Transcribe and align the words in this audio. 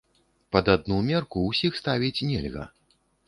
Пад 0.55 0.71
адну 0.75 0.97
мерку 1.09 1.43
ўсіх 1.49 1.77
ставіць 1.81 2.25
нельга. 2.33 2.65